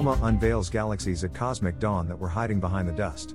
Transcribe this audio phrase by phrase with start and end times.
[0.00, 3.34] ALMA unveils galaxies at cosmic dawn that were hiding behind the dust.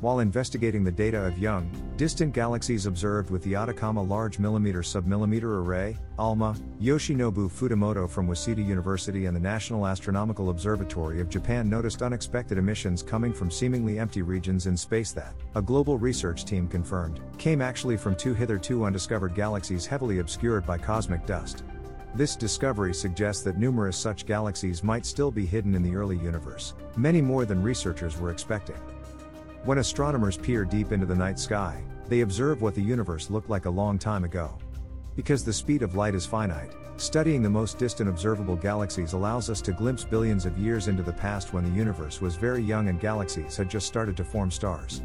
[0.00, 5.62] While investigating the data of young, distant galaxies observed with the Atacama Large Millimeter Submillimeter
[5.62, 12.00] Array, ALMA, Yoshinobu Fudamoto from Waseda University and the National Astronomical Observatory of Japan noticed
[12.00, 17.20] unexpected emissions coming from seemingly empty regions in space that, a global research team confirmed,
[17.36, 21.64] came actually from two hitherto undiscovered galaxies heavily obscured by cosmic dust.
[22.14, 26.74] This discovery suggests that numerous such galaxies might still be hidden in the early universe,
[26.94, 28.76] many more than researchers were expecting.
[29.64, 33.64] When astronomers peer deep into the night sky, they observe what the universe looked like
[33.64, 34.58] a long time ago.
[35.16, 39.62] Because the speed of light is finite, studying the most distant observable galaxies allows us
[39.62, 43.00] to glimpse billions of years into the past when the universe was very young and
[43.00, 45.00] galaxies had just started to form stars.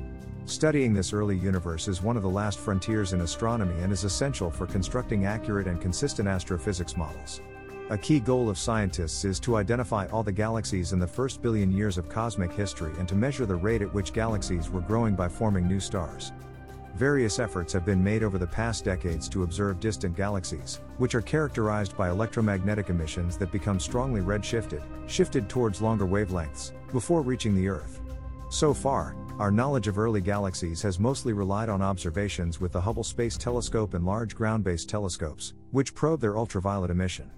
[0.47, 4.49] Studying this early universe is one of the last frontiers in astronomy and is essential
[4.49, 7.41] for constructing accurate and consistent astrophysics models.
[7.89, 11.69] A key goal of scientists is to identify all the galaxies in the first billion
[11.69, 15.27] years of cosmic history and to measure the rate at which galaxies were growing by
[15.27, 16.31] forming new stars.
[16.95, 21.21] Various efforts have been made over the past decades to observe distant galaxies, which are
[21.21, 27.67] characterized by electromagnetic emissions that become strongly redshifted, shifted towards longer wavelengths, before reaching the
[27.67, 27.99] Earth.
[28.49, 33.03] So far, our knowledge of early galaxies has mostly relied on observations with the Hubble
[33.03, 37.29] Space Telescope and large ground based telescopes, which probe their ultraviolet emission.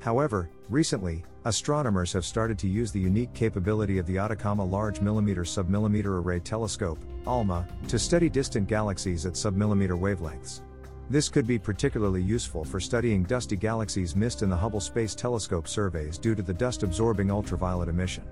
[0.00, 5.42] However, recently, astronomers have started to use the unique capability of the Atacama Large Millimeter
[5.44, 10.60] Submillimeter Array Telescope, ALMA, to study distant galaxies at submillimeter wavelengths.
[11.08, 15.66] This could be particularly useful for studying dusty galaxies missed in the Hubble Space Telescope
[15.66, 18.24] surveys due to the dust absorbing ultraviolet emission.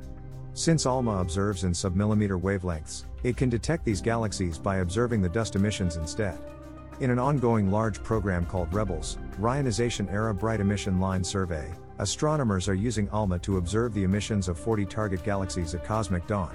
[0.55, 5.55] Since ALMA observes in submillimeter wavelengths, it can detect these galaxies by observing the dust
[5.55, 6.39] emissions instead.
[7.01, 12.75] In an ongoing large program called REBELS, Reionization Era Bright Emission Line Survey, astronomers are
[12.75, 16.55] using ALMA to observe the emissions of 40 target galaxies at cosmic dawn.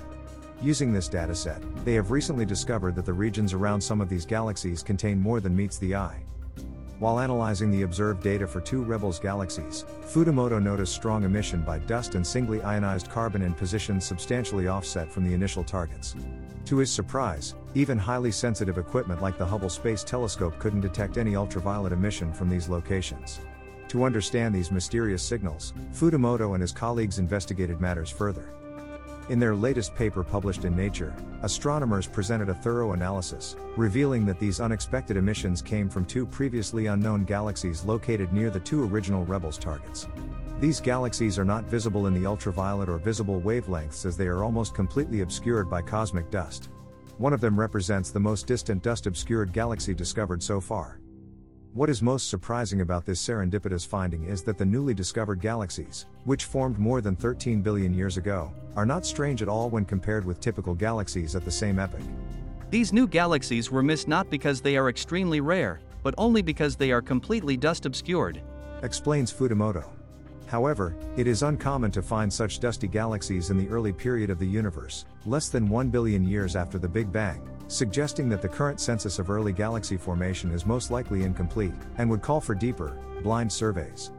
[0.61, 4.83] Using this dataset, they have recently discovered that the regions around some of these galaxies
[4.83, 6.23] contain more than meets the eye.
[7.03, 12.15] While analyzing the observed data for two REBELS galaxies, Fudamoto noticed strong emission by dust
[12.15, 16.15] and singly ionized carbon in positions substantially offset from the initial targets.
[16.63, 21.36] To his surprise, even highly sensitive equipment like the Hubble Space Telescope couldn't detect any
[21.36, 23.42] ultraviolet emission from these locations.
[23.89, 28.53] To understand these mysterious signals, Fudamoto and his colleagues investigated matters further.
[29.30, 34.60] In their latest paper published in Nature, astronomers presented a thorough analysis, revealing that these
[34.60, 40.08] unexpected emissions came from two previously unknown galaxies located near the two original Rebels targets.
[40.60, 44.76] These galaxies are not visible in the ultraviolet or visible wavelengths as they are almost
[44.76, 46.70] completely obscured by cosmic dust.
[47.17, 51.00] One of them represents the most distant dust obscured galaxy discovered so far.
[51.73, 56.45] What is most surprising about this serendipitous finding is that the newly discovered galaxies, which
[56.45, 60.39] formed more than 13 billion years ago, are not strange at all when compared with
[60.39, 62.00] typical galaxies at the same epoch.
[62.70, 66.92] These new galaxies were missed not because they are extremely rare, but only because they
[66.92, 68.40] are completely dust obscured.
[68.84, 69.86] Explains Fudamoto.
[70.45, 74.45] However, it is uncommon to find such dusty galaxies in the early period of the
[74.45, 79.19] universe, less than 1 billion years after the Big Bang, suggesting that the current census
[79.19, 84.11] of early galaxy formation is most likely incomplete, and would call for deeper, blind surveys.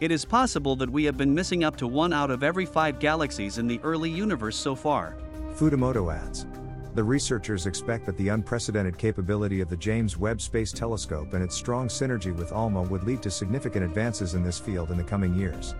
[0.00, 2.98] It is possible that we have been missing up to one out of every five
[2.98, 5.16] galaxies in the early universe so far.
[5.54, 6.46] Fudamoto adds.
[6.94, 11.54] The researchers expect that the unprecedented capability of the James Webb Space Telescope and its
[11.54, 15.34] strong synergy with ALMA would lead to significant advances in this field in the coming
[15.34, 15.74] years.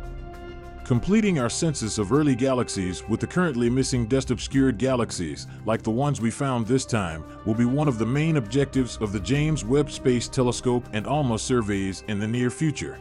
[0.87, 5.91] Completing our census of early galaxies with the currently missing dust obscured galaxies, like the
[5.91, 9.65] ones we found this time, will be one of the main objectives of the James
[9.65, 13.01] Webb Space Telescope and ALMA surveys in the near future.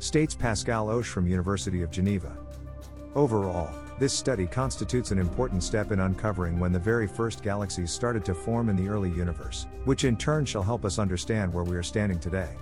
[0.00, 2.36] States Pascal Oesch from University of Geneva.
[3.14, 8.24] Overall, this study constitutes an important step in uncovering when the very first galaxies started
[8.24, 11.76] to form in the early universe, which in turn shall help us understand where we
[11.76, 12.56] are standing today.